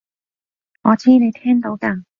[0.81, 2.03] 我知你聽到㗎